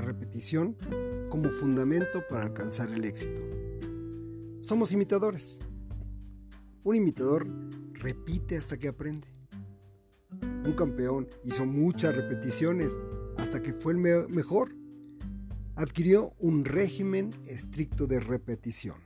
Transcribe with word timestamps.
repetición 0.00 0.76
como 1.30 1.50
fundamento 1.50 2.22
para 2.28 2.44
alcanzar 2.44 2.90
el 2.90 3.04
éxito. 3.04 3.42
Somos 4.60 4.92
imitadores. 4.92 5.58
Un 6.84 6.96
imitador 6.96 7.46
repite 7.94 8.56
hasta 8.56 8.78
que 8.78 8.88
aprende. 8.88 9.28
Un 10.64 10.74
campeón 10.74 11.28
hizo 11.44 11.66
muchas 11.66 12.14
repeticiones 12.14 13.00
hasta 13.36 13.60
que 13.60 13.72
fue 13.72 13.92
el 13.92 13.98
mejor. 13.98 14.74
Adquirió 15.74 16.34
un 16.38 16.64
régimen 16.64 17.30
estricto 17.46 18.06
de 18.06 18.20
repetición. 18.20 18.96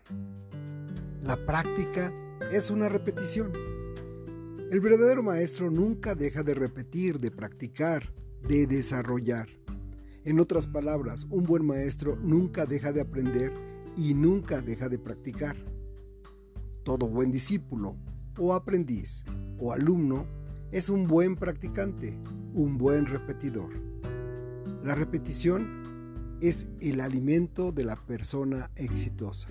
La 1.22 1.36
práctica 1.46 2.12
es 2.53 2.71
una 2.71 2.89
repetición. 2.89 3.53
El 4.71 4.80
verdadero 4.80 5.22
maestro 5.22 5.71
nunca 5.71 6.14
deja 6.14 6.43
de 6.43 6.54
repetir, 6.54 7.18
de 7.21 7.30
practicar, 7.30 8.12
de 8.46 8.66
desarrollar. 8.66 9.48
En 10.26 10.40
otras 10.40 10.66
palabras, 10.66 11.29
un 11.30 11.44
buen 11.44 11.64
maestro 11.64 12.16
nunca 12.16 12.66
deja 12.66 12.90
de 12.90 13.00
aprender 13.00 13.53
y 13.96 14.12
nunca 14.12 14.61
deja 14.61 14.89
de 14.89 14.99
practicar. 14.99 15.57
Todo 16.82 17.07
buen 17.07 17.30
discípulo 17.30 17.96
o 18.36 18.52
aprendiz 18.52 19.25
o 19.61 19.72
alumno 19.72 20.26
es 20.72 20.90
un 20.90 21.07
buen 21.07 21.36
practicante, 21.36 22.18
un 22.54 22.76
buen 22.76 23.07
repetidor. 23.07 23.71
La 24.82 24.96
repetición 24.96 26.36
es 26.40 26.66
el 26.80 27.02
alimento 27.02 27.71
de 27.71 27.85
la 27.85 27.94
persona 27.94 28.72
exitosa. 28.74 29.49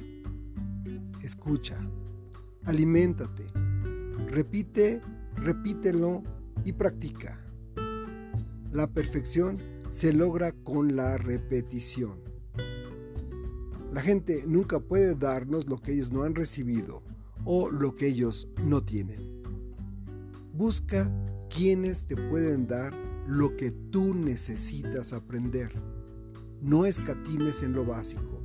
Escucha, 1.23 1.79
aliméntate, 2.65 3.45
repite, 4.27 5.01
repítelo 5.37 6.21
y 6.65 6.73
practica. 6.73 7.39
La 8.73 8.87
perfección 8.87 9.74
se 9.95 10.11
logra 10.11 10.51
con 10.51 10.97
la 10.97 11.17
repetición. 11.17 12.19
La 13.93 14.01
gente 14.01 14.43
nunca 14.45 14.81
puede 14.81 15.15
darnos 15.15 15.69
lo 15.69 15.77
que 15.77 15.93
ellos 15.93 16.11
no 16.11 16.23
han 16.23 16.35
recibido 16.35 17.01
o 17.45 17.69
lo 17.69 17.95
que 17.95 18.07
ellos 18.07 18.49
no 18.61 18.81
tienen. 18.81 19.41
Busca 20.51 21.09
quienes 21.49 22.05
te 22.07 22.17
pueden 22.17 22.67
dar 22.67 22.93
lo 23.25 23.55
que 23.55 23.71
tú 23.71 24.13
necesitas 24.13 25.13
aprender. 25.13 25.71
No 26.61 26.85
escatimes 26.85 27.63
en 27.63 27.71
lo 27.71 27.85
básico. 27.85 28.41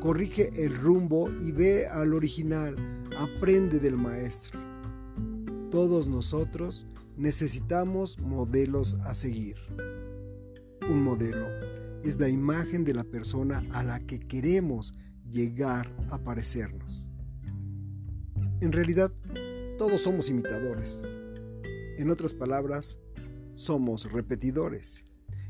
Corrige 0.00 0.64
el 0.64 0.74
rumbo 0.74 1.28
y 1.42 1.52
ve 1.52 1.86
al 1.88 2.14
original. 2.14 2.74
Aprende 3.18 3.80
del 3.80 3.98
maestro. 3.98 4.58
Todos 5.70 6.08
nosotros 6.08 6.86
necesitamos 7.18 8.18
modelos 8.18 8.94
a 9.04 9.12
seguir. 9.12 9.56
Un 10.88 11.02
modelo 11.02 11.48
es 12.04 12.20
la 12.20 12.28
imagen 12.28 12.84
de 12.84 12.94
la 12.94 13.02
persona 13.02 13.66
a 13.72 13.82
la 13.82 13.98
que 13.98 14.20
queremos 14.20 14.94
llegar 15.28 15.92
a 16.10 16.18
parecernos. 16.18 17.04
En 18.60 18.70
realidad, 18.70 19.12
todos 19.78 20.02
somos 20.02 20.30
imitadores. 20.30 21.02
En 21.98 22.08
otras 22.08 22.32
palabras, 22.32 23.00
somos 23.54 24.12
repetidores. 24.12 25.04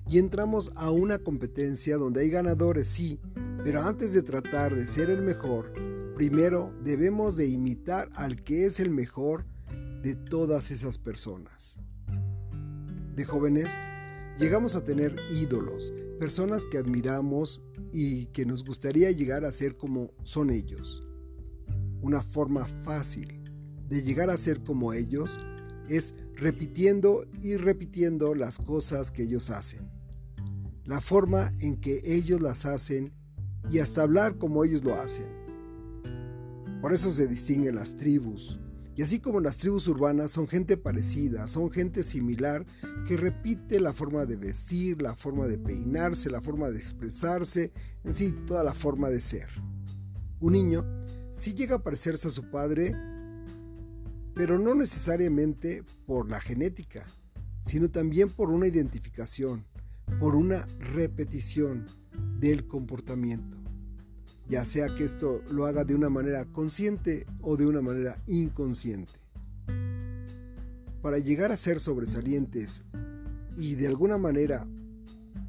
Y 0.08 0.18
entramos 0.18 0.72
a 0.76 0.90
una 0.90 1.18
competencia 1.18 1.98
donde 1.98 2.22
hay 2.22 2.30
ganadores, 2.30 2.88
sí, 2.88 3.20
pero 3.62 3.82
antes 3.82 4.14
de 4.14 4.22
tratar 4.22 4.74
de 4.74 4.86
ser 4.86 5.10
el 5.10 5.20
mejor, 5.20 5.72
primero 6.14 6.72
debemos 6.82 7.36
de 7.36 7.46
imitar 7.46 8.08
al 8.14 8.42
que 8.42 8.64
es 8.64 8.80
el 8.80 8.90
mejor 8.90 9.44
de 10.02 10.14
todas 10.14 10.70
esas 10.70 10.96
personas. 10.96 11.78
De 13.14 13.24
jóvenes, 13.24 13.78
llegamos 14.38 14.76
a 14.76 14.84
tener 14.84 15.16
ídolos, 15.30 15.92
personas 16.18 16.64
que 16.64 16.78
admiramos 16.78 17.62
y 17.92 18.26
que 18.26 18.44
nos 18.44 18.64
gustaría 18.64 19.10
llegar 19.10 19.44
a 19.44 19.52
ser 19.52 19.76
como 19.76 20.12
son 20.22 20.50
ellos. 20.50 21.04
Una 22.02 22.22
forma 22.22 22.66
fácil 22.66 23.42
de 23.88 24.02
llegar 24.02 24.30
a 24.30 24.36
ser 24.36 24.62
como 24.62 24.92
ellos 24.92 25.38
es 25.88 26.14
repitiendo 26.34 27.24
y 27.40 27.56
repitiendo 27.56 28.34
las 28.34 28.58
cosas 28.58 29.10
que 29.10 29.22
ellos 29.22 29.50
hacen. 29.50 29.90
La 30.84 31.00
forma 31.00 31.52
en 31.60 31.80
que 31.80 32.00
ellos 32.04 32.40
las 32.40 32.66
hacen 32.66 33.12
y 33.70 33.78
hasta 33.78 34.02
hablar 34.02 34.38
como 34.38 34.64
ellos 34.64 34.84
lo 34.84 34.94
hacen. 34.94 35.26
Por 36.80 36.92
eso 36.92 37.10
se 37.10 37.26
distinguen 37.26 37.74
las 37.74 37.96
tribus. 37.96 38.58
Y 38.96 39.02
así 39.02 39.20
como 39.20 39.40
las 39.40 39.58
tribus 39.58 39.86
urbanas 39.88 40.30
son 40.30 40.48
gente 40.48 40.78
parecida, 40.78 41.46
son 41.46 41.70
gente 41.70 42.02
similar 42.02 42.64
que 43.06 43.18
repite 43.18 43.78
la 43.78 43.92
forma 43.92 44.24
de 44.24 44.36
vestir, 44.36 45.02
la 45.02 45.14
forma 45.14 45.46
de 45.46 45.58
peinarse, 45.58 46.30
la 46.30 46.40
forma 46.40 46.70
de 46.70 46.78
expresarse, 46.78 47.72
en 48.04 48.14
sí 48.14 48.34
toda 48.46 48.64
la 48.64 48.72
forma 48.72 49.10
de 49.10 49.20
ser. 49.20 49.48
Un 50.40 50.54
niño 50.54 50.82
sí 51.30 51.52
llega 51.52 51.76
a 51.76 51.82
parecerse 51.82 52.28
a 52.28 52.30
su 52.30 52.50
padre, 52.50 52.96
pero 54.34 54.58
no 54.58 54.74
necesariamente 54.74 55.84
por 56.06 56.30
la 56.30 56.40
genética, 56.40 57.04
sino 57.60 57.90
también 57.90 58.30
por 58.30 58.48
una 58.48 58.66
identificación, 58.66 59.66
por 60.18 60.34
una 60.34 60.66
repetición 60.94 61.86
del 62.40 62.66
comportamiento, 62.66 63.58
ya 64.48 64.64
sea 64.64 64.94
que 64.94 65.04
esto 65.04 65.42
lo 65.50 65.66
haga 65.66 65.84
de 65.84 65.94
una 65.94 66.08
manera 66.08 66.44
consciente 66.44 67.26
o 67.40 67.56
de 67.56 67.66
una 67.66 67.82
manera 67.82 68.22
inconsciente. 68.26 69.12
Para 71.02 71.18
llegar 71.18 71.52
a 71.52 71.56
ser 71.56 71.80
sobresalientes 71.80 72.84
y 73.56 73.74
de 73.74 73.86
alguna 73.86 74.18
manera 74.18 74.66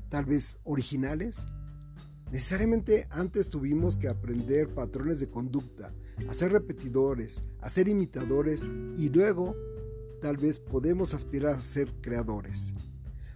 tal 0.10 0.26
vez 0.26 0.58
originales, 0.64 1.46
Necesariamente 2.32 3.08
antes 3.10 3.48
tuvimos 3.48 3.96
que 3.96 4.10
aprender 4.10 4.68
patrones 4.74 5.22
de 5.22 5.30
conducta, 5.30 5.94
a 6.28 6.34
ser 6.34 6.52
repetidores, 6.52 7.44
a 7.62 7.70
ser 7.70 7.88
imitadores 7.88 8.68
y 8.98 9.10
luego 9.10 9.56
tal 10.20 10.36
vez 10.36 10.60
podemos 10.60 11.14
aspirar 11.14 11.56
a 11.56 11.62
ser 11.62 11.94
creadores. 12.02 12.74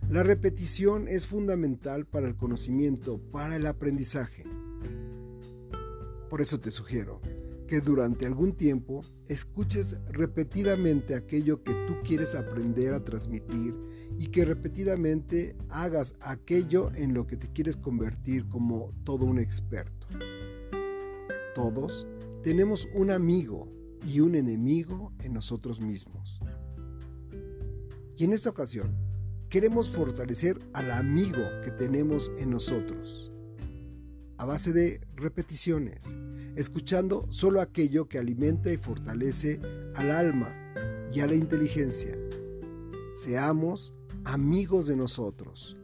La 0.09 0.23
repetición 0.23 1.07
es 1.07 1.25
fundamental 1.25 2.05
para 2.05 2.27
el 2.27 2.35
conocimiento, 2.35 3.17
para 3.31 3.55
el 3.55 3.65
aprendizaje. 3.65 4.43
Por 6.31 6.39
eso 6.39 6.61
te 6.61 6.71
sugiero 6.71 7.19
que 7.67 7.81
durante 7.81 8.25
algún 8.25 8.53
tiempo 8.53 9.03
escuches 9.27 9.97
repetidamente 10.07 11.13
aquello 11.13 11.61
que 11.61 11.73
tú 11.85 11.95
quieres 12.05 12.35
aprender 12.35 12.93
a 12.93 13.03
transmitir 13.03 13.75
y 14.17 14.27
que 14.27 14.45
repetidamente 14.45 15.57
hagas 15.67 16.15
aquello 16.21 16.89
en 16.95 17.13
lo 17.13 17.27
que 17.27 17.35
te 17.35 17.51
quieres 17.51 17.75
convertir 17.75 18.47
como 18.47 18.93
todo 19.03 19.25
un 19.25 19.39
experto. 19.39 20.07
Todos 21.53 22.07
tenemos 22.41 22.87
un 22.93 23.11
amigo 23.11 23.67
y 24.07 24.21
un 24.21 24.35
enemigo 24.35 25.11
en 25.19 25.33
nosotros 25.33 25.81
mismos. 25.81 26.39
Y 28.15 28.23
en 28.23 28.31
esta 28.31 28.51
ocasión 28.51 28.95
queremos 29.49 29.91
fortalecer 29.91 30.57
al 30.71 30.91
amigo 30.91 31.43
que 31.61 31.71
tenemos 31.71 32.31
en 32.37 32.51
nosotros 32.51 33.30
a 34.41 34.45
base 34.45 34.73
de 34.73 34.99
repeticiones, 35.15 36.17
escuchando 36.55 37.27
solo 37.29 37.61
aquello 37.61 38.09
que 38.09 38.17
alimenta 38.17 38.73
y 38.73 38.77
fortalece 38.77 39.59
al 39.93 40.09
alma 40.09 40.51
y 41.13 41.19
a 41.19 41.27
la 41.27 41.35
inteligencia. 41.35 42.17
Seamos 43.13 43.93
amigos 44.25 44.87
de 44.87 44.95
nosotros. 44.95 45.77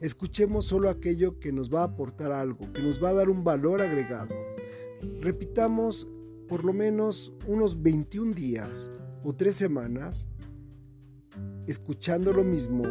Escuchemos 0.00 0.66
solo 0.66 0.90
aquello 0.90 1.40
que 1.40 1.52
nos 1.52 1.72
va 1.72 1.80
a 1.80 1.84
aportar 1.84 2.32
algo, 2.32 2.70
que 2.74 2.82
nos 2.82 3.02
va 3.02 3.08
a 3.08 3.14
dar 3.14 3.30
un 3.30 3.44
valor 3.44 3.80
agregado. 3.80 4.34
Repitamos 5.22 6.06
por 6.48 6.66
lo 6.66 6.74
menos 6.74 7.32
unos 7.46 7.80
21 7.80 8.34
días 8.34 8.90
o 9.24 9.32
3 9.32 9.56
semanas 9.56 10.28
escuchando 11.66 12.34
lo 12.34 12.44
mismo 12.44 12.84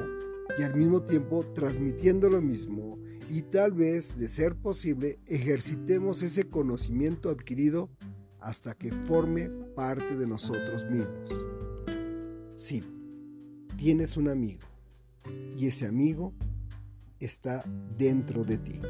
y 0.58 0.64
al 0.64 0.76
mismo 0.76 1.04
tiempo 1.04 1.46
transmitiendo 1.54 2.28
lo 2.28 2.42
mismo 2.42 2.98
y 3.32 3.44
tal 3.44 3.72
vez, 3.72 4.18
de 4.18 4.28
ser 4.28 4.58
posible, 4.58 5.18
ejercitemos 5.26 6.22
ese 6.22 6.50
conocimiento 6.50 7.30
adquirido 7.30 7.90
hasta 8.42 8.74
que 8.74 8.92
forme 8.92 9.50
parte 9.74 10.18
de 10.18 10.28
nosotros 10.28 10.86
mismos. 10.90 11.30
Sí, 12.56 12.84
tienes 13.78 14.18
un 14.18 14.28
amigo 14.28 14.68
y 15.56 15.68
ese 15.68 15.88
amigo 15.88 16.34
está 17.22 17.64
dentro 17.98 18.44
de 18.44 18.58
ti. 18.58 18.82